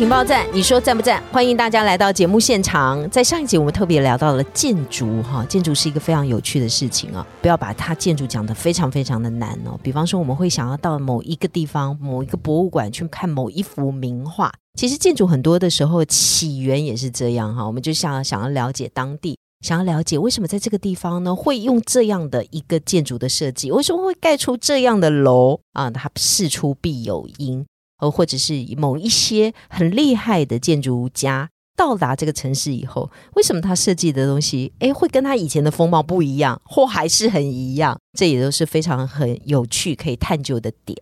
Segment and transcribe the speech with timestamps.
[0.00, 1.22] 情报站，你说赞不赞？
[1.30, 3.06] 欢迎大家来到节目现场。
[3.10, 9.78] 在上一集，我们特别聊到了建筑，哈，建筑是一个非常有趣的事情啊，不要把它建筑讲得非常非常的难哦。
[9.82, 17.66] 比方说，我们会想要到某一个地方、某一个博物馆去看某一幅名画，其实建筑很多的时候起源也是这样哈。
[17.66, 25.90] 我们就想想要了解当地，想要了解为什么在这个地方呢会用这样的一个建筑的设计，为什么会盖出这样的楼啊？
[25.90, 27.66] 它事出必有因。
[28.00, 37.98] 呃，或者是某一些很厉害的建筑家到达这个城市以后，为什么他设计的东西，诶，会跟他以前的风貌不一样，或还是很一样？
[38.18, 40.98] 这也都是非常很有趣可以探究的点。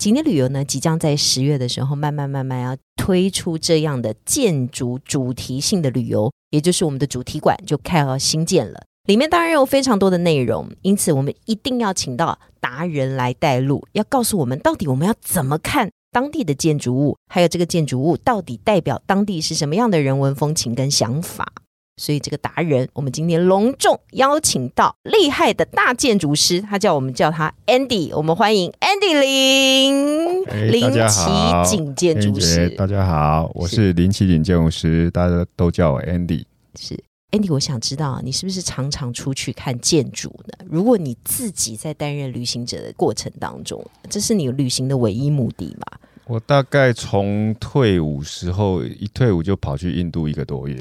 [0.00, 8.80] 景点旅游呢，即将在十月的时候，慢慢慢慢要推出这样的建筑主题性的旅游，也就是我们的主题馆就开要新建了。
[9.06, 15.90] 里面当然有非常多的内容，因此我们一定要请到达人来带路，要告诉我们到底我们要怎么看。
[16.12, 21.52] 当地的建筑物，还有这个建筑物到底代表当地是什么样的人文风情跟想法？
[21.96, 31.30] 所以这个达人，我们今天隆重邀请到厉害的大建筑师，他叫我们叫他 Andy，我们欢迎 Andy 林林奇
[31.64, 32.70] 景建筑师。
[32.70, 36.44] 大家好，我是林奇景建筑师，大家都叫我 Andy。
[36.74, 36.98] 是。
[37.30, 40.66] Andy，我想知道你是不是常常出去看建筑呢？
[40.68, 45.98] 如果你自己在担任旅行者的过程当中，这是你旅行的唯一目的吗？
[46.26, 50.76] 我大概从退伍时候一退伍就跑去印度一个多月，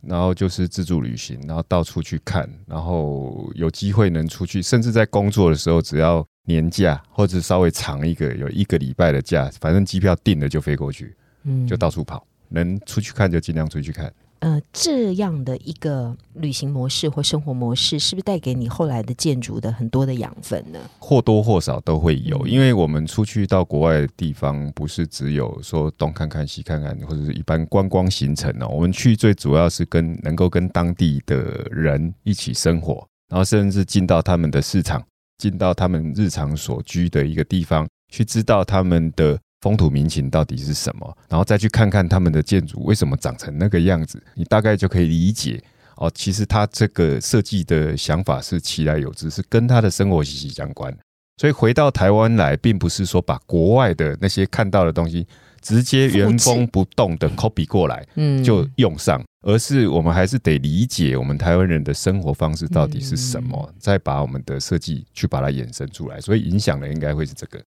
[0.00, 11.14] 然后就是自助旅行，然后到处去看，然后有机会能出去，甚至在工作的时候，只要年假或者稍微长一个，有一个礼拜的假，反正机票订了就飞过去，
[11.44, 14.12] 嗯，就到处跑，能出去看就尽量出去看。
[14.42, 20.80] 呃，这样的一个旅行模式或生活模式，是不是带给你后来的建筑的很多的养分呢？
[20.98, 28.66] 或多或少都会有，因为我们出去到国外的地方，不是只有说东看看西看看，或者是一般观光行程哦。
[28.66, 31.38] 我们去最主要是跟能够跟当地的
[31.70, 35.00] 人一起生活，然后甚至进到他们的市场，
[35.38, 39.38] 进到他们日常所居的一个地方，去知道他们的。
[39.62, 41.16] 风土民情到底是什么？
[41.28, 45.62] 然后再去看看他们的建筑为什么长成那个样子，你大概就可以理解
[45.96, 46.10] 哦。
[46.14, 50.94] 其实他这个设计的想法是其来有之，是跟他的生活息息相关。
[51.38, 55.26] 所以回到台湾来，并不是说把国外的那些看到的东西
[55.60, 66.20] 直接原封不动的 copy 过来，嗯，就用上，而是我们还是得理解我们台湾人的生活方式到底是什么，再把我们的设计去把它衍生出来。
[66.20, 67.60] 所以影响的应该会是这个。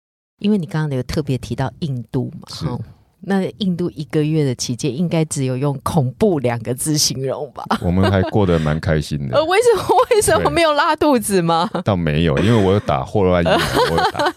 [0.42, 2.78] 因为你刚刚有特别提到印度嘛，哈。
[3.24, 7.64] 那印度一个月的期间，应该只有用恐怖两个字形容吧？
[7.80, 9.36] 我们还过得蛮开心的。
[9.38, 11.70] 呃，为什么 为什么没有拉肚子吗？
[11.84, 13.56] 倒没有，因为我有打霍乱疫苗，
[13.90, 14.32] 我打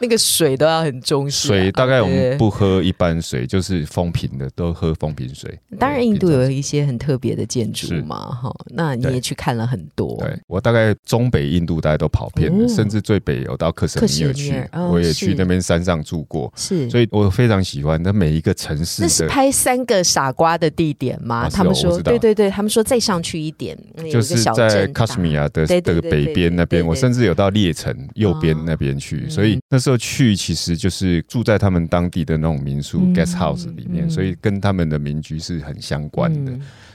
[0.00, 1.48] 那个水都要很中性。
[1.48, 5.58] 水大概我们不喝一般水，就是风瓶的，都喝风瓶水。
[5.78, 8.52] 当然，印度有一些很特别的建筑嘛，哈。
[8.70, 10.16] 那你也去看了很多。
[10.18, 16.52] 对我大概中北印度大家都跑遍了，甚至最北有到克什米尔去，我也去那边山上住过。
[16.56, 21.48] 是，所以我非常喜欢那每一个城市，那是拍三个傻瓜的地点吗？
[21.48, 23.76] 他们说，对对对，他们说再上去一点，
[24.10, 36.52] 就是在卡什米尔的的北边那边，我甚至有到列城右边那边去，所以那时候去其实就是住在他们当地的那种民宿 guest house 里面，所以跟他们的民居是很相关的。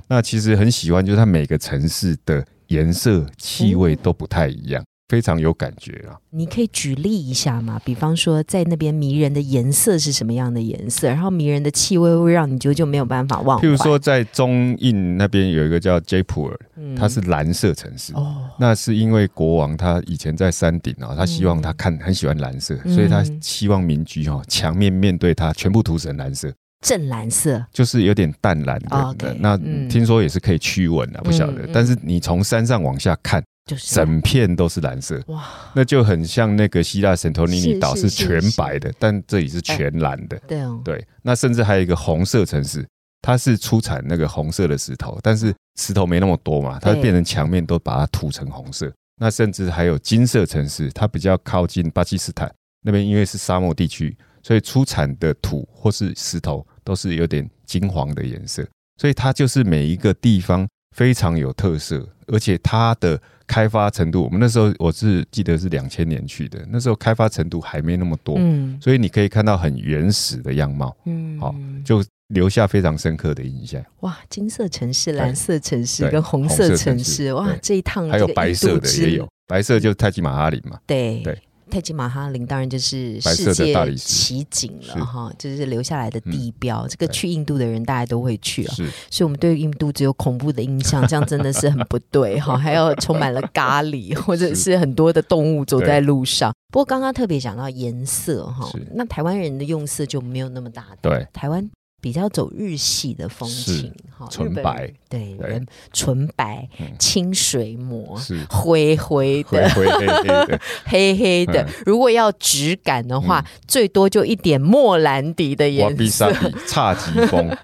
[0.07, 4.83] 那其实很喜欢，就是它每个城市的颜色、气味都不太一样。
[5.09, 6.15] 非常有感觉啊！
[6.29, 7.81] 你可以举例一下吗？
[7.83, 11.09] 比方说，在那边迷人的颜色是什么样的颜色？
[11.09, 13.59] 然后迷人的气味会让你久久没有办法忘。
[13.59, 16.59] 譬如说，在中印那边有一个叫 j 普尔，
[16.95, 18.13] 它是蓝色城市。
[18.13, 26.53] 哦，那是因为国王他以前在山顶啊，他希望他看很喜欢蓝色，所以他希望民居哈墙面面对他全部涂成蓝色，
[26.85, 28.79] 正蓝色，就是有点淡蓝
[29.17, 29.35] 的。
[29.39, 29.57] 那
[29.89, 31.67] 听说也是可以驱蚊啊，不晓得。
[31.73, 33.43] 但是你从山上往下看。
[33.77, 35.43] 整片都是蓝色，哇，
[35.73, 40.39] 那就很像那个希腊圣托里尼岛是全白的，但这里是全蓝的。
[40.47, 42.85] 对哦，对，那甚至还有一个红色城市，
[43.21, 48.91] 它是出产那个红色的石头，但是石头没那么多嘛，它变成墙面都把它涂成红色。
[49.21, 52.49] 那甚至还有金色城市，它比较靠近巴基斯坦
[52.81, 58.65] 那边，因为是沙漠地区，所以出产的土或是石头都是有点金黄的颜色。
[58.95, 68.77] 所以它就是每一个地方非常有特色，而且它的开发程度，我们那时候我是记得是两千年去的，那时候开发程度还没那么多，嗯。
[68.81, 71.39] 所以你可以看到很原始的样貌，嗯。
[71.39, 73.83] 好就留下非常深刻的印象。
[74.01, 81.21] 哇，金色城市、蓝色城市跟红色城城市市，哇，这一趟还有白色的也有，白色就是泰姬玛哈林嘛，对。
[81.23, 81.39] 对。
[81.69, 86.87] 泰姬玛哈林当然就是世界奇景了哈，就是留下来的地标。
[86.87, 88.75] 这个去印度的人大家都会去啊，
[89.09, 92.57] 所以我们对印度只有恐怖的印象， 这样真的是很不对哈。
[92.57, 96.51] 还有充满了咖喱，或者是很多的动物走在路上。
[96.71, 101.67] 不过刚刚特别讲到颜色哈，那台湾人的用色就没有那么大胆，对，台湾
[102.01, 105.61] 比较走日系的风情哈，纯白人对
[105.91, 106.87] 纯白嗯。
[106.97, 108.17] 清水膜。
[108.19, 108.45] 是。
[108.49, 111.61] 灰灰灰的、灰黑黑的， 黑黑的。
[111.61, 115.95] 嗯，如果要质感的话，最多就一点莫兰迪的瓦颜色。
[115.97, 117.57] 比萨，比侘寂风，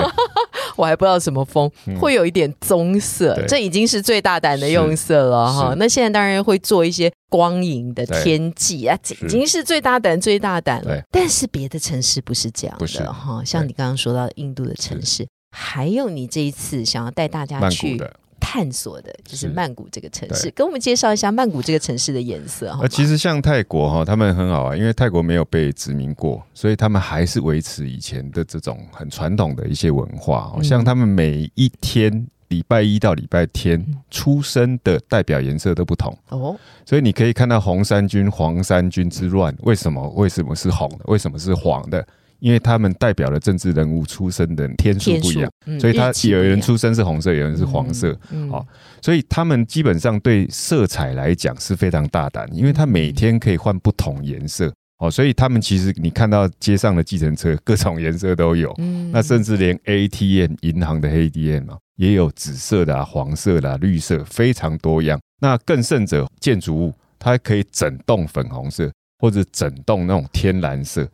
[0.76, 1.98] 我还不知道什么风，嗯。
[1.98, 3.46] 会有一点棕色，对。
[3.46, 5.74] 这已经是最大胆的用色了哈。
[5.78, 11.02] 那现在当然会做一些光影的天际啊，这已经是最大胆、最大胆了。
[11.10, 18.00] 但是别的城市不是这样的哈，像你刚刚说到印度的城市，还有你这一次想要带大家去。
[18.40, 22.78] 探索的，就是是曼谷这个城市，对跟我们介绍一下曼谷这个城市的颜色哈。
[22.82, 40.08] 呃，其实像泰国哈，他们很好啊，因为泰国没有被殖民过，所以他们还是维持以前的这种很传统的一些文化、像他们每一天礼拜一到礼拜天嗯出生的代表颜色都不同，哦，所以你可以看到红衫军、黄衫军之乱，为什么？
[40.10, 41.00] 为什么是红的？
[41.04, 42.06] 为什么是黄的？
[42.40, 48.64] 因为他们代表的政治人物出生的天数不一样，，嗯所以他有人出生是红色，有人是黄色。，嗯好
[49.02, 65.20] 所以他们基本上对色彩来讲是非常大胆，因为他每天可以换不同颜色哦，所以他们其实你看到街上的计程车各种颜色都有，嗯那甚至连 ATM 银行的 ATM 啊也有紫色的、啊、黄色的、啊、绿色，非常多样。
[65.40, 71.08] 那更甚者，建筑物它可以整栋粉红色，或者整栋那种天蓝色。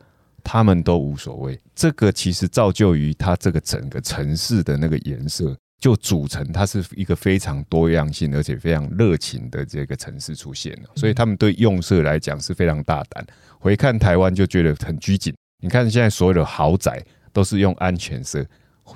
[0.47, 10.89] 他们都无所谓，这个其实造就于它这个整个城市的那个颜色，就组成它是一个非常多样性而且非常热情的这个城市出现了。
[10.95, 13.23] 所以他们对用色来讲是非常大胆。
[13.59, 15.31] 回看台湾就觉得很拘谨。
[15.61, 16.99] 你看现在所有的豪宅
[17.31, 18.43] 都是用安全色。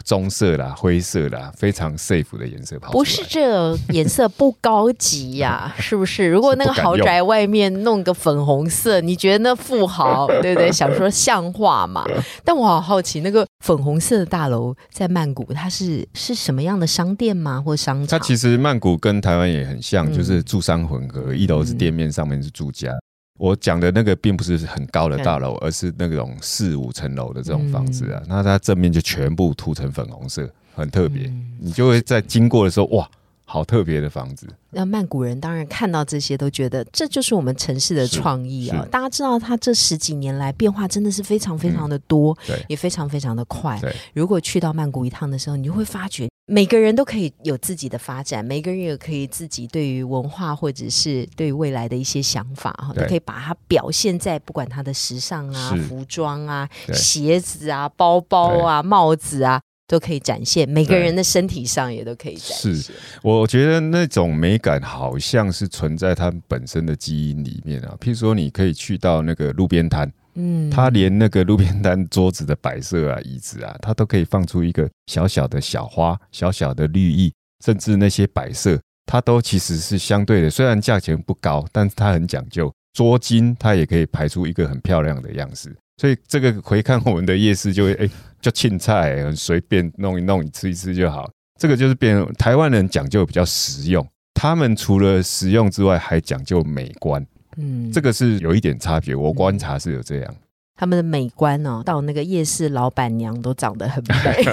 [0.04, 2.78] 棕色啦、灰色啦，非常 safe 的颜色。
[2.92, 6.28] 不是这颜色不高级呀、 是不是？
[6.28, 10.72] 如果那个豪宅外面弄个粉红色，你觉得那富豪 对不对？
[10.72, 12.06] 想说像话嘛？
[12.44, 17.62] 但我好好奇，那个粉红色的大楼在曼谷，它是是什么样的商店吗？
[17.62, 18.20] 或商场？
[18.20, 22.92] 它其实曼谷跟台湾也很像，嗯就是住商混合，一楼是店面，上面是住家。
[23.40, 28.22] 我讲的那个并不是很高的大楼，而是那种四五层楼的这种房子啊。
[28.28, 31.24] 那它正面就全部涂成粉红色，很特别。
[31.28, 33.10] 嗯你就会在经过的时候，哇，
[33.44, 34.48] 好特别的房子。
[34.70, 38.84] 那曼谷人当然看到这些都觉得这就是我们城市的创意啊！
[38.84, 43.80] 是大家知道，它这十几年来变化真的是非常非常的多，对也非常非常的快。
[43.82, 59.62] 对，如果去到曼谷一趟的时候，你就会发觉每个人都可以有自己的发展，每个人也可以自己对于文化或者是对于未来的一些想法哈，对都可以把它表现在不管他的时尚啊、服装啊、鞋子啊、包包啊、帽子啊。
[59.90, 62.76] 都可以展现，每个人的身体上也都可以展现。
[62.76, 62.94] 是
[63.24, 67.98] 我觉得那种美感好像是存在它本身的基因里面啊。
[68.00, 77.34] 譬如说，你可以去到那个路边摊，嗯它连那个路边摊桌子的摆设啊、椅子啊，它都可以放出一个小小的小花、小小的绿意，
[77.66, 80.50] 甚至那些摆设，它都其实是相对的。
[80.50, 85.76] 虽然价钱不高，但是它很讲究，桌巾它也可以排出一个很漂亮的样式。
[85.98, 88.10] 所以这个回看我们的夜市就会哎，
[88.40, 91.30] 就青菜很随便弄一弄，吃一吃就好。
[91.60, 97.26] 这个就是变台湾人讲究比较实用，他们除了实用之外，还讲究美观。
[97.58, 100.36] 嗯这个是有一点差别，我观察是有这样。
[100.80, 104.46] 他们的美观哦，到那个夜市老板娘都长得很美，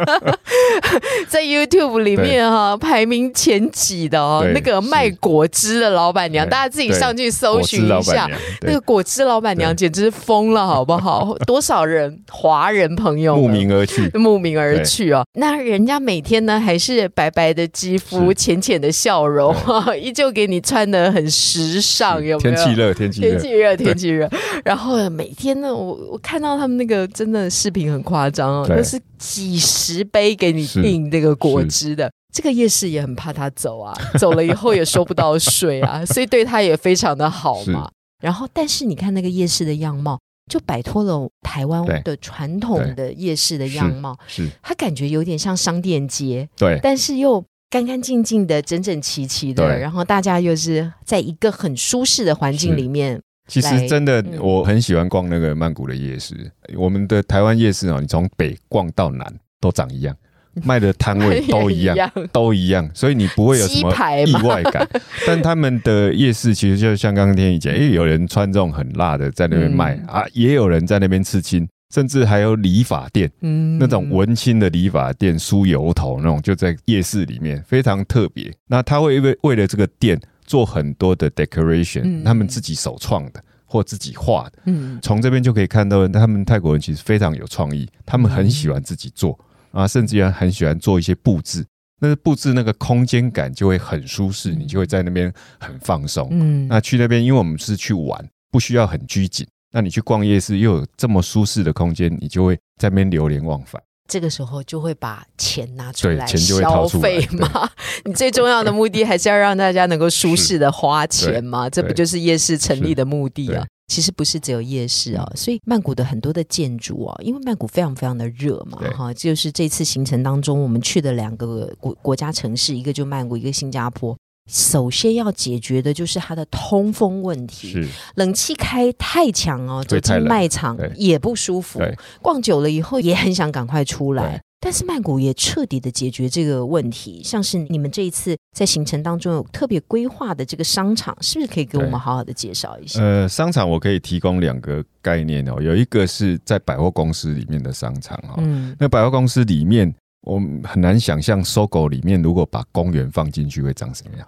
[1.28, 8.26] 在 YouTube 里面哈、排名前几的哦，那个卖果汁的老板娘，大家自己上去搜寻一下。
[8.62, 11.36] 那个果汁老板娘简直是疯了，好不好？
[11.46, 14.10] 多少人华人朋友慕名而去。
[14.14, 15.22] 慕名而去哦。
[15.34, 18.34] 那人家每天呢还是白白的肌肤、是。
[18.34, 19.54] 浅浅的笑容，
[20.00, 22.54] 依旧给你穿的很时尚，有没有？
[22.54, 24.30] 天气热，天气热，天气热，天气热。
[24.64, 28.76] 然后每天呢，我我看到他们那个真的视频很夸张哦，对。
[28.76, 32.10] 都是几十杯给你订这个果汁的。
[32.32, 37.88] 这个夜市也很怕他走啊，走了以后也收不到税啊， 所以对他也非常的好嘛。
[38.22, 40.18] 然后，但是你看那个夜市的样貌，
[40.50, 46.80] 就摆脱了台湾的传统的夜市的样貌，是它感觉有点像商店街，对。
[46.82, 56.34] 但是又干干净净的、整整齐齐的，然后大家又是在一个很舒适的环境里面，其来实真的嗯，我很喜欢逛那个曼谷的夜市。
[56.76, 59.26] 我们的台湾夜市哦，你从北逛到南
[59.60, 60.16] 都长一样，
[60.64, 63.90] 卖的摊位都 一样，都一样，所以你不会有什么
[64.24, 64.88] 意外感。
[65.26, 73.30] 但他们的夜市其实就像刚刚天宇讲，诶，有人穿这种很辣的在那边卖、嗯啊，也有人在那边刺青，甚至还有理发店。
[73.42, 78.50] 嗯那种文青的理发店梳油头那种，就在夜市里面，非常特别。
[78.68, 84.58] 那他会为为了这个店做很多的 decoration，、嗯他们自己首创的或自己画的。
[84.66, 89.38] 嗯从这边就可以看到，他们泰国人其实非常有创意，他们很喜欢自己做
[89.72, 91.64] 啊，甚至于很喜欢做一些布置。
[92.00, 96.28] 那个布置那个空间感就会很舒适，你就会在那边很放松。
[96.32, 99.46] 嗯那去那边，因为我们是去玩，不需要很拘谨。
[99.72, 103.82] 那你去逛夜市，又有这么舒适的空间，你就会在那边流连忘返。
[104.08, 107.70] 这个时候就会把钱拿出来消费嘛。
[108.04, 113.64] 你最重要的目的还是要让大家能够舒适的花钱嘛，这不就是夜市成立的目的啊？
[113.88, 124.16] 其实不是只有夜市啊，所以曼谷的很多的建筑啊，因为曼谷非常非常的热嘛，哈，就是这次行程当中我们去的两个国国家城市，一个就曼谷，一个新加坡。
[124.50, 131.78] 首先要解决的就是它的通风问题，是，冷气开太强哦，走进卖场也不舒服。
[131.78, 134.36] 对，逛久了以后也很想赶快出来。
[134.36, 134.40] 对。
[134.60, 142.98] 但是曼谷也彻底的解决这个问题，像是你们这一次在行程当中有特别规划的这个商场，是不是可以给我们好好的介绍一下？
[143.02, 154.26] 呃，商场我可以提供两个概念哦，有一个是在百货公司里面的商场哦，嗯那百货公司里面，我们很难想象搜狗里面如果把公园放进去会长什么样。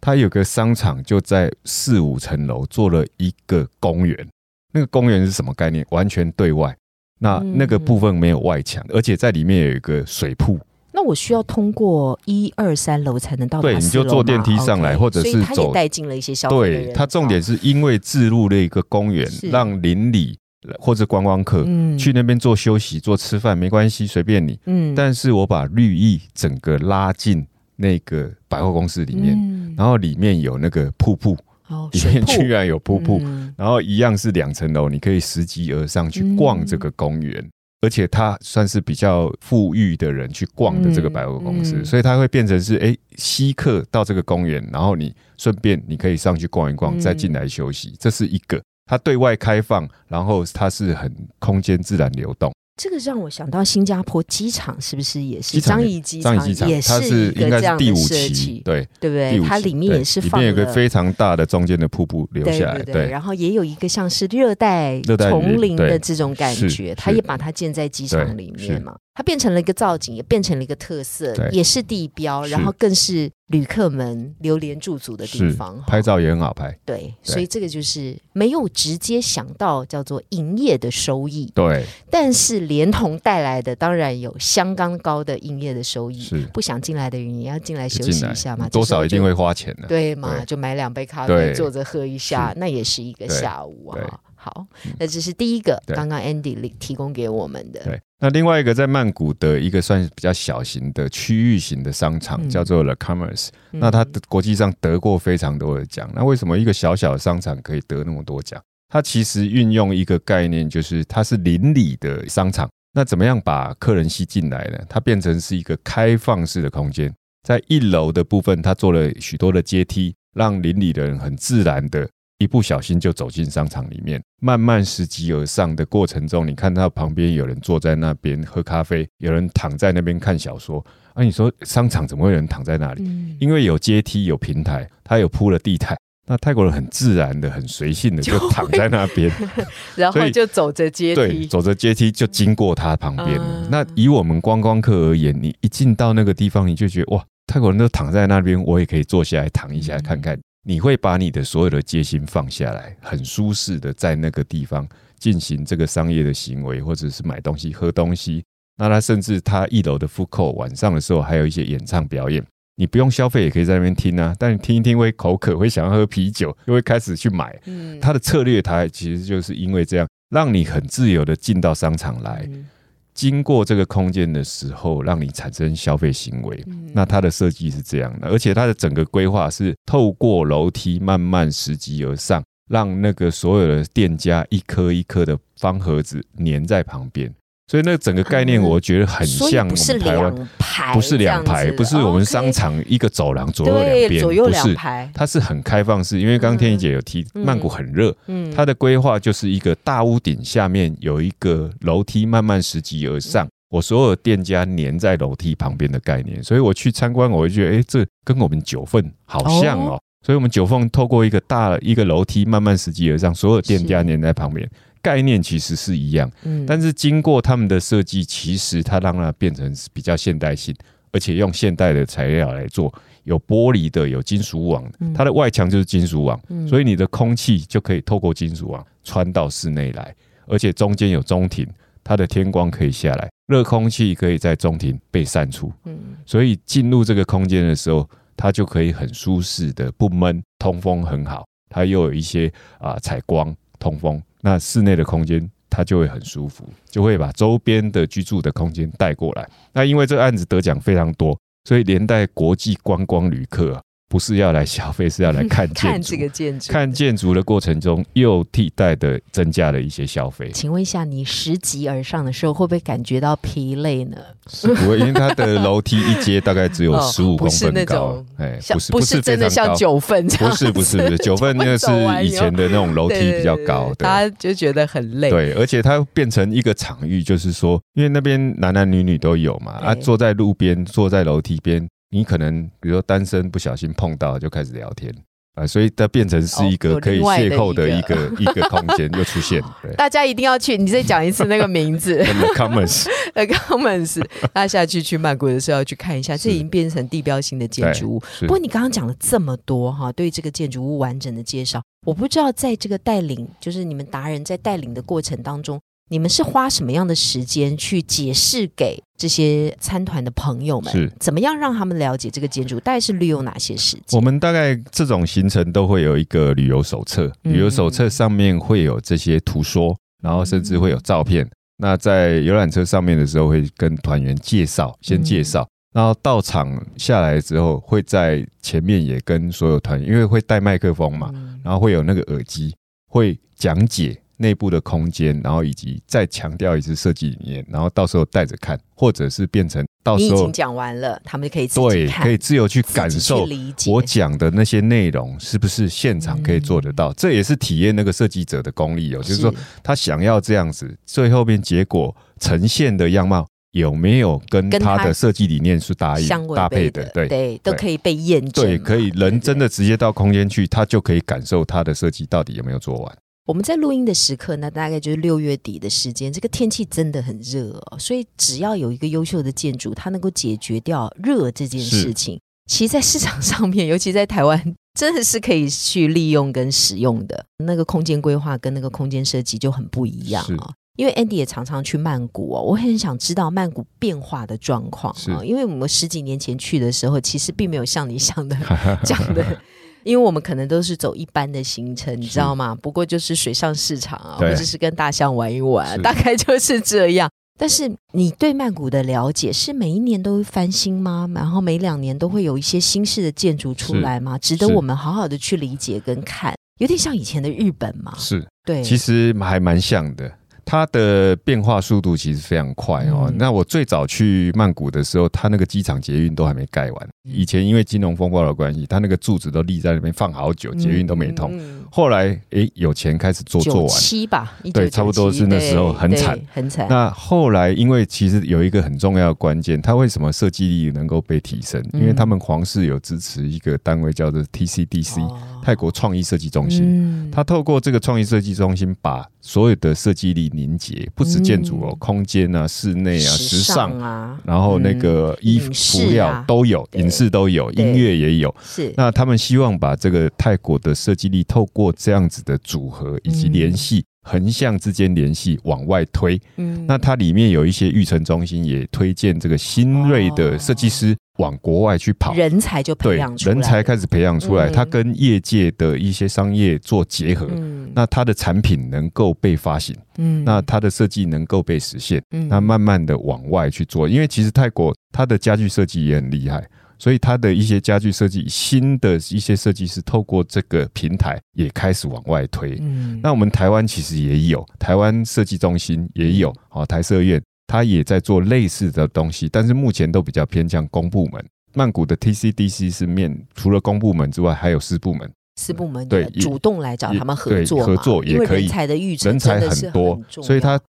[0.00, 4.28] 它有个商场就在四五层楼做了一个公园，
[4.72, 5.86] 那个公园是什么概念？
[5.90, 6.74] 完全对外，
[7.18, 7.58] 那嗯。
[7.58, 10.58] 那个部分没有外墙，而且在里面有一个水铺，
[10.92, 20.38] 那我需要通过一二三楼才能到对你就坐电梯上来或者是走带进了一些消费对，它重点是因为置入了一个公园，让邻里
[20.78, 21.96] 或者观光客嗯。
[21.96, 24.58] 去那边做休息、做吃饭没关系，随便你。
[24.66, 24.94] 嗯。
[24.94, 29.74] 但是我把绿意整个拉进那个百货公司里面，嗯。
[29.76, 31.38] 然后里面有那个瀑布，里
[31.68, 33.54] 哦里面居然有瀑布，嗯。
[33.56, 37.48] 然后一样是两层楼，你可以拾级而上去逛这个公园。
[37.82, 47.00] 而且它算是比较富裕的人去逛的这个百货公司，所以它会变成是哎稀客到这个公园，然后你顺便你可以上去逛一逛，嗯。
[47.00, 48.60] 再进来休息，这是一个。
[48.90, 52.50] 它对外开放，然后它是很空间自然流动。
[52.76, 56.34] 这个让我想到新加坡机场是不是也是樟宜机场
[56.68, 59.40] 也，是应该第五期对，对不对？
[59.46, 75.82] 它里面也是放里面有个了非常大的中间的瀑布流对下来，对对，然后也有一个像是热带丛林的对这种感是觉，它也把它建在机场对里面嘛，它变成了一个造景，也变成了一个特色，也是地标，然后更是旅客们流连驻足的地方。
[75.86, 86.20] 拍照也很好拍，对，所以这个就是没有直接想到叫做营业的收益，对，但是连同带来的当然有相当高的营业的收益。
[86.20, 89.88] 是不想进来的人也要进来休息一下嘛，多少一定会花钱的。
[89.88, 94.20] 对嘛，对就买两杯咖啡，坐着喝一下，那也是一个下午对啊。
[94.36, 94.66] 好，
[94.98, 97.80] 那这是第一个，对刚刚 Andy 提供给我们的。
[97.84, 103.48] 对，那另外一个在曼谷的一个算是比较小型的区域型的商场，嗯叫做 The Commerce。
[103.72, 106.10] 嗯那它的国际上得过非常多的奖。
[106.14, 108.60] 那为什么一个小小的商场可以得那么多奖？
[108.92, 112.68] 它其实运用一个概念，就是它是邻里的商场。
[112.92, 114.78] 那怎么样把客人吸进来呢？
[114.88, 117.14] 它变成是一个开放式的空间，
[117.46, 122.08] 在一楼的部分，它做了许多的阶梯，让邻里的人很自然的。
[122.40, 130.84] 一不小心就走进商场里面，慢慢拾级而上的过程中，你看到旁边有人坐在那边喝咖啡，有人躺在那边看小说。
[131.12, 133.02] 啊，你说商场怎么会有人躺在那里？
[133.04, 135.94] 嗯，因为有阶梯、有平台，它有铺了地毯。
[136.26, 139.30] 那泰国人很自然的、很随性的就就躺在那边，
[139.94, 143.44] 然后就走着阶对，梯，走着阶梯就经过他旁边了。
[143.64, 150.38] 嗯那以我们观光客而言，你一进到那个地方，你就觉得哇，泰国人都躺在那边，我也可以坐下来躺一下嗯看看。
[150.62, 154.86] 你会把你的所有的戒心放下来，很舒适的在那个地方
[155.18, 158.44] 进行这个商业的行为，或者是买东西、喝东西。
[158.76, 162.42] 那他甚至他一楼的 o d 晚上的时候还有一些演唱表演，
[162.76, 164.34] 你不用消费也可以在那边听啊。
[164.38, 167.58] 但你听一听会口渴，会想要喝啤酒，又会开始去买。
[167.66, 172.66] 嗯他的策略，他其实就是因为这样，让你很自由的进到商场来，嗯
[173.14, 176.62] 经过这个空间的时候，让你产生消费行为。
[176.66, 187.32] 嗯那它的设计是这样的，而且它的整个规划是透过楼梯慢慢拾级而上，让那个所有的店家一颗一颗的方盒子粘在旁边。
[187.70, 188.64] 所以那整个概念，嗯。
[188.64, 190.48] 我觉得很像我们台湾，
[190.92, 196.18] 不是两排，不是我们商场一个走廊左右两对边，左右不是，两排，它是很开放式。
[196.18, 198.52] 因为刚刚天怡姐有提，嗯曼谷很热，嗯。
[198.52, 203.46] 它的规划就是一个大屋顶下面有一个楼梯，慢慢拾级而上。
[203.68, 209.96] 我所有店家粘在楼梯旁边的概念，所以我去参观，我会觉得，哎、这跟我们九份好像哦。
[210.26, 214.08] 所以，我们九凤透过一个大一个楼梯慢慢拾级而上，所有店家是。
[214.08, 214.68] 粘在旁边，
[215.02, 216.30] 概念其实是一样。
[216.42, 216.64] 嗯。
[216.66, 220.74] 但是经过他们的设计，其实它让它变成比较现代性，
[221.12, 222.92] 而且用现代的材料来做，
[223.24, 225.12] 有玻璃的，有金属网，嗯。
[225.14, 226.66] 它的外墙就是金属网，嗯。
[226.68, 230.14] 所以你的空气就可以透过金属网穿到室内来，
[230.46, 231.66] 而且中间有中庭，
[232.04, 235.98] 它的天光可以下来，热空气可以在中庭被散出，嗯。
[236.26, 249.48] 所以进入这个空间的时候，它就可以很舒适的不闷，通风很好，它又有一些啊采光通风，那室内的空间它就会很舒服，就会把周边的居住的空间带过来。
[249.72, 253.80] 那因为这个案子得奖非常多，所以连带国际观光旅客、
[254.10, 256.16] 不是要来消费，是要来 看建筑看这。
[256.16, 264.16] 个建筑，看建筑的过程中，又替代的增加了一些消费，请问一下，你拾级而上的时候，会不会感觉到疲累呢？
[264.48, 271.86] 是不会，因为它的楼梯一阶大概只有哦十五公分高，哎，像不是不是真的像九份这样，不是不是不是， 九份那个是
[272.24, 275.30] 以前的那种楼梯比较高的，大家就觉得很累。
[275.30, 285.14] 对，而且它变成一个场域，就是说，因为那边男男女女都有嘛，啊，坐在路边，坐在楼梯边，你可能比如说单身不小心碰到就开始聊天
[285.54, 289.92] 啊，所以它变成是一个可以邂逅的一一个 一个空间又出现， 对。
[289.94, 294.24] 大家一定要去，你再讲一次那个名字， The Commons，，The Commons。
[294.52, 298.22] 大家下去去曼谷的时候要去看一下，这已经变成地标性的建筑物。
[298.42, 310.92] 不过你刚刚讲了这么多哈，对这个建筑物完整的介绍，我不知道在这个带领，就是你们达人在带领的过程当中，你们是花什么样的时间去解释给这些参团的朋友们？
[310.92, 312.80] 是怎么样让他们了解这个建筑？
[312.80, 314.18] 大概是利用哪些时间？
[314.18, 321.48] 我们大概这种行程都会有一个旅游手册，嗯旅游手册上面会有这些图说，然后甚至会有照片。
[321.76, 332.74] 那在游览车上面的时候，会跟团员介绍，先介绍，然后到场下来之后，会在前面也跟所有团员，因为会带麦克风嘛，嗯然后会有那个耳机，
[333.06, 343.46] 会讲解内部的空间，然后以及再强调一次设计理念，然后到时候带着看，或者是变成到时候你已经讲完了，他们就可以自己对，可以自由去感受
[343.86, 347.12] 我讲的那些内容是不是现场可以做得嗯到？
[347.12, 356.16] 这也是体验那个设计者的功力哦，就是说他想要这样子，最后面结果呈现的样貌有没有跟跟他他的设计理念是搭
[356.56, 358.64] 搭配的，对对，都可以被验证。
[358.64, 363.18] 对，可以人真的直接到空间去，他就可以感受他的设计到底有没有做完。
[363.50, 374.62] 我们在录音的时刻呢，大概就是六月底的时间，这个天气真的很热哦，所以只要有一个优秀的建筑，它能够解决掉热这件事情，其实 在市场上面，尤其在台湾，
[374.94, 377.44] 真的是可以去利用跟使用的。
[377.64, 388.56] 那个空间规划跟那个空间设计就很不一样是啊、因为 Andy 也常常去曼谷哦，我很想知道曼谷变化的状况是啊，因为我们十几年前去的时候，其实并没有像你想的
[389.02, 389.60] 讲的。
[390.04, 392.74] 因为我们可能都是走一般的行程，你知道吗？
[392.74, 397.30] 不过就是水上市场啊，或者是跟大象玩一玩，是大概就是这样。
[397.58, 401.28] 但是你对曼谷的了解是每一年都会翻新吗？
[401.34, 404.38] 然后每两年都会有一些新式的建筑出来吗？
[404.38, 408.14] 值得我们好好的去理解跟看，有点像以前的日本嘛。
[408.16, 410.32] 是，对，其实还蛮像的。
[410.70, 413.26] 它的变化速度其实非常快哦。
[413.28, 417.08] 嗯那我最早去曼谷的时候，它那个机场捷运都还没盖完。
[417.08, 421.50] 嗯以前因为金融风暴的关系，它那个柱子都立在那边放好久，捷运都没通。
[421.52, 421.84] 嗯。
[421.90, 423.88] 后来诶有钱开始做做完。
[423.88, 426.86] 七吧，对差不多是那时候很惨很惨。
[426.88, 431.84] 那后来，因为其实有一个很重要的关键，它为什么设计力能够被提升？
[431.92, 436.86] 因为他们皇室有支持一个单位叫做 TCDC、哦泰国创意设计中心。
[436.86, 441.98] 嗯它透过这个创意设计中心，把所有的设计力凝结，不止建筑哦，嗯。
[441.98, 445.72] 空间啊、室内啊、时尚，啊，然后那个衣服、
[446.10, 447.00] 料都有，对。
[447.00, 448.54] 影视都有，音乐也有。
[448.62, 448.92] 是。
[448.96, 454.04] 那他们希望把这个泰国的设计力，透过这样子的组合以及联系。
[454.22, 456.84] 横向之间联系往外推，嗯。
[456.86, 464.72] 那它里面有一些育成中心也推荐这个新锐的设计师往国外去跑，人才就培养出来，人才开始培养出来，嗯。
[464.72, 467.90] 它跟业界的一些商业做结合，嗯。
[467.94, 470.44] 那他的产品能够被发行，嗯。
[470.44, 472.46] 那他的设计能够被实现，嗯。
[472.48, 476.64] 那慢慢的往外去做，因为其实泰国它的家具设计也很厉害。
[477.02, 482.76] 所以它的一些家具设计，新的一些设计师透过这个平台也开始往外推。
[482.78, 491.44] 嗯，那我们台湾其实也有，台湾设计中心也有，哦，台设院它也在做类似的东西，但是目前都比较偏向公部门。
[491.72, 500.80] 曼谷的 TCDC 是面除了公部门之外，还有私部门，私部门对主动来找他们合作，合作也可以人才的育成人才真的是很多，重所以它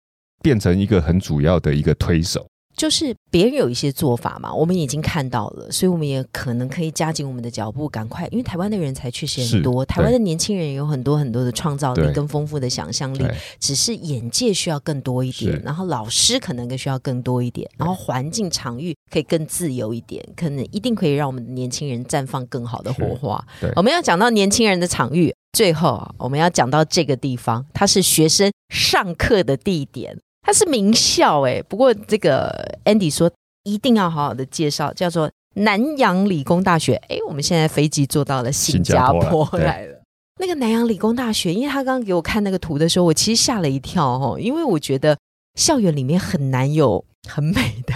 [0.42, 2.48] 变成一个很主要的一个推手。
[2.76, 13.26] 就是别人有一些做法嘛，我们已经看到了，所以我们也可能可以加紧我们的脚步，赶快，因为台湾的人才确实很多，台湾的年轻人也有很多很多的创造力跟丰富的想象力，
[13.60, 23.46] 只是眼界需要更多一点，然后老师可能更需要更多一点，然后环境场域可以更自由一点，可能一定可以让我们的年轻人绽放更好的火花。
[23.76, 31.62] 我们要讲到年轻人的场域，最后啊，我们要讲到这个地方，它是学生上课的地点，它是名校哎。
[31.64, 32.52] 不过这个
[32.86, 33.32] Andy 说
[33.64, 36.96] 一定要好好的介绍，叫做南洋理工大学。
[37.10, 40.02] 哎，我们现在飞机坐到了新加坡来了。
[40.40, 45.16] 那个南洋理工大学，因为他刚刚给我看那个图的时候，我其实吓了一跳哦，因为我觉得
[45.56, 47.94] 校园里面很难有很美的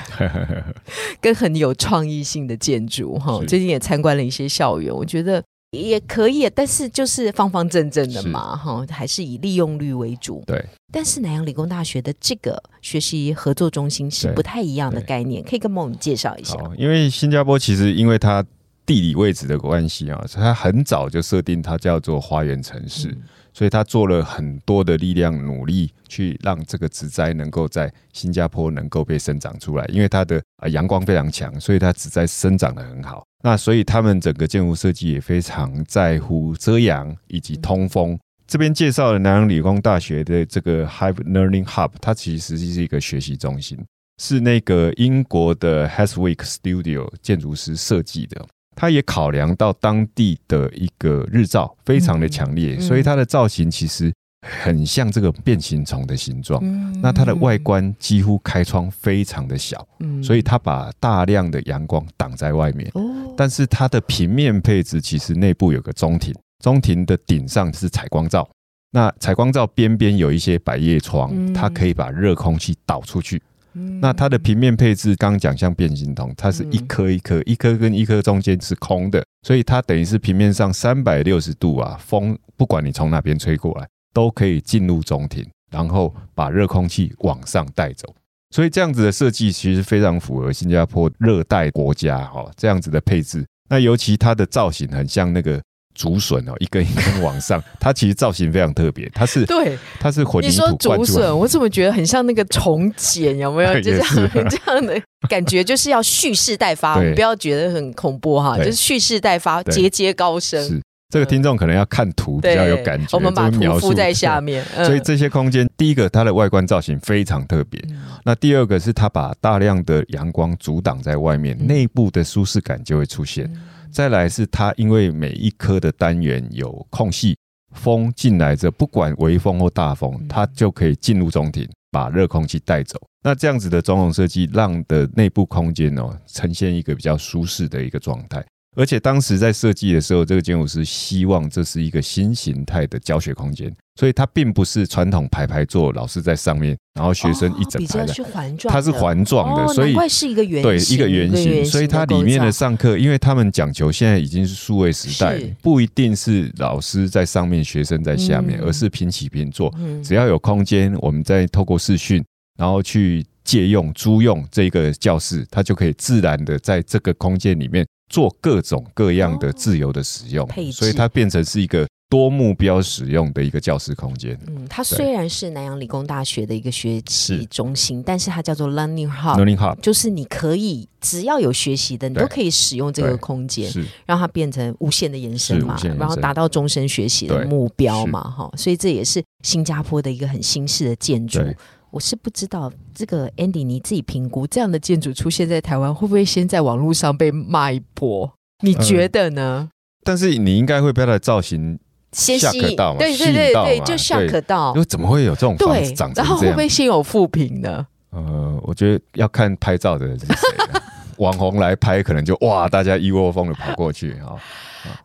[1.19, 3.39] 跟很有创意性的建筑哈。
[3.39, 5.43] 是最近也参观了一些校园，我觉得
[5.75, 10.43] 也可以，但是就是方方正正的嘛哈，还是以利用率为主。
[10.47, 16.55] 对，但是南洋理工大学的这个学习合作中心是不太一样的概念，可以跟我们介绍一下。
[16.57, 18.45] 好，因为新加坡其实因为它
[18.85, 23.21] 地理位置的关系啊，它很早就设定它叫做花园城市，嗯
[23.55, 33.25] 所以它做了很多的力量努力去让这个植栽能够在新加坡能够被生长出来，因为它的啊阳光非常强，所以它植栽生长的很好。
[33.45, 38.17] 那所以他们整个建筑设计也非常在乎遮阳以及通风。
[38.47, 43.77] 这边介绍了南洋理工大学的这个 Hive Learning Hub，它其实是一个学习中心，
[44.19, 48.43] 是那个英国的 Haswick Studio 建筑师设计的。
[48.75, 54.11] 它也考量到当地的一个日照非常的强烈，嗯所以它的造型其实
[54.45, 56.59] 很像这个变形虫的形状。
[56.63, 56.97] 嗯。
[57.01, 60.23] 那它的外观几乎开窗非常的小，嗯。
[60.23, 62.89] 所以它把大量的阳光挡在外面。
[62.93, 68.47] 哦，但是它的平面配置其实内部有个中庭，中庭的顶上是采光罩，
[68.91, 71.53] 那采光罩边边有一些百叶窗，嗯。
[71.53, 73.41] 它可以把热空气导出去。
[73.73, 73.99] 嗯。
[73.99, 88.07] 那它的平面配置刚讲像变形筒，它是一嗯颗一颗，一颗跟一颗中间是空的，所以它等于是平面上三百六十度啊，风不管你从哪边吹过来，都可以进入中庭，然后把热空气往上带走。
[88.55, 93.45] 所以这样子的设计其实非常符合新加坡热带国家哈这样子的配置。
[93.69, 95.61] 那尤其它的造型很像那个
[95.93, 103.37] 竹笋哦，一根一根往上， 它其实造型非常特别，它是对，它是混凝你说土灌出来竹笋，我怎么觉得很像那个重茧？
[103.37, 103.73] 有没有？
[103.81, 106.95] 就这样是 这样的感觉，就是要蓄势待发。
[106.95, 110.63] 我们不要觉得很恐怖哈，就是蓄势待发，对节节高升。
[110.63, 110.81] 是
[111.15, 118.01] 这个听众可能要看图比对，较有感觉，我们把图附在下面，嗯 所以这些空间，第一个它的外观造型非常特别，嗯。
[118.25, 121.67] 那第二个是它把大量的阳光阻挡在外面，嗯。
[121.67, 123.49] 内部的舒适感就会出现。
[123.89, 127.37] 再来是它因为每一颗的单元有空隙，
[127.71, 130.27] 风进来着，不管微风或大风，嗯。
[130.27, 132.99] 它就可以进入中庭，把热空气带走。
[133.23, 138.45] 那这样子的装潢设计，让的内部空间哦呈现一个比较舒适的一个状态。
[138.75, 158.65] 而且当时在设计的时候，这个建筑师希望这是一个新形态的教学空间，所以它并不是传统排排坐，老师在上面，然后学生一整排的，哦是环状，它是环状的，哦所以难怪是一个圆对一个圆形，所以它里面的上课，因为他们讲求现在已经是数位时代，不一定是老师在上面，学生在下面，嗯。
[158.65, 160.03] 而是平起平坐，嗯。
[160.03, 162.23] 只要有空间，我们再透过视讯，
[162.57, 174.39] 然后去借用、租用这个教室，它就可以自然的在这个空间里面做各种各样的自由的使用，哦所以它变成是一个多目标使用的一个教室空间。
[174.47, 183.83] 嗯，它虽然是南洋理工大学的一个学习中心，但是它叫做 Learning Hub，Learning Hub 就是你可以只要有学习的，你都可以使用这个空间，是。
[184.05, 191.57] 让它变成无限的延伸嘛然后达到终身学习的目标嘛，哈，所以这也是新加坡的一个很新式的建筑对。
[191.95, 198.29] 我是不知道这个 Andy 你自己评估这样的建筑出现在台湾，会不会先在网络上被骂一波？
[198.65, 199.69] 你嗯觉得呢？
[200.03, 201.79] 但是你应该会被它的造型，
[202.11, 206.51] 先吸到嘛对对对对，就吓对可到因，为怎么会有这种房子对长，成然后会？
[206.51, 207.87] 不会先有负评呢？
[208.09, 210.83] 呃，我觉得要看拍照的人是谁啊
[211.17, 214.35] 网红来拍，可能就哇，大家一窝蜂的跑过去啊。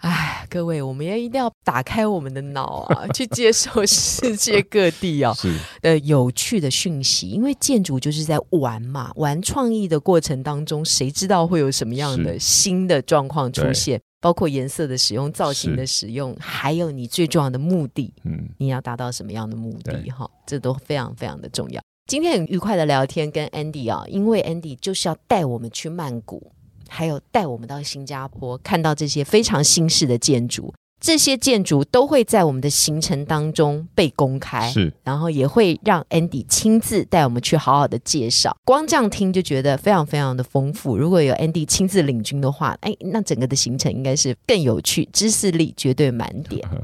[0.01, 7.31] 哎，各位，我们要一定要打开我们的脑啊，去接受世界各地啊 是的有趣的讯息。
[7.31, 13.99] 因为建筑就是在玩嘛，玩创意的过程当中，谁知道会有什么样的新的状况出现？
[14.21, 20.11] 包括颜色的使用、造型的使用，还有你最重要的目的，嗯，你要达到什么样的目的？
[20.11, 21.81] 哈，这都非常非常的重要。
[22.11, 26.51] 今天很愉快的聊天跟 Andy 啊，因为 Andy 就是要带我们去曼谷，
[26.89, 30.75] 还有带我们到新加坡，看到这些非常新式的建筑。
[31.01, 38.57] 这些建筑都会在我们的行程当中被公开，是然后也会让 Andy 亲自带我们去好好的介绍。
[38.65, 40.97] 光这样听就觉得非常非常的丰富。
[40.97, 46.69] 如果有 Andy 亲自领军的话，哎，那整个的行程应该是更有趣，知识力绝对满点。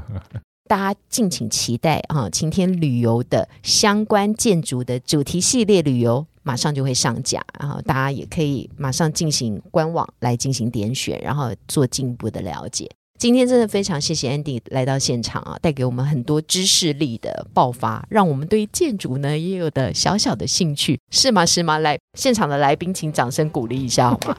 [0.68, 2.28] 大家敬请期待啊！
[2.30, 12.88] 晴天旅游的相关建筑的主题系列旅游马上就会上架，然后大家也可以马上进行官网来进行点选，然后做进一步的了解。
[13.18, 21.46] 今天真的非常谢谢 Andy 来到现场啊，带给我们很多知识力的爆发，让我们对建筑呢也有的小小的兴趣，是吗？
[21.46, 21.78] 是吗？
[21.78, 24.36] 来，现场的来宾请掌声鼓励一下好吗？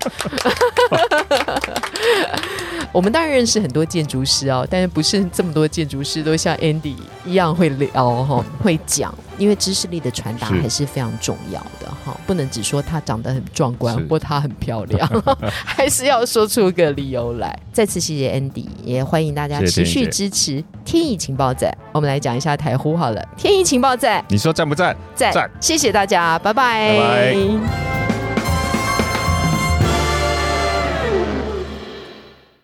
[2.93, 15.08] 我们当然认识很多建筑师哦，但是不是这么多建筑师都像 Andy 一样会聊哈、会讲，因为知识力的传达还是非常重要的哈、不能只说她长得很壮观或她很漂亮，
[15.65, 17.58] 还是要说出个理由来。
[17.71, 21.71] 再次谢谢 Andy，也欢迎大家持续支持天意情报站。
[21.91, 24.95] 我们来讲一下台呼好了，天意情报站你说赞不赞？
[25.13, 26.97] 赞赞，谢谢大家，拜拜。
[26.97, 28.16] 拜拜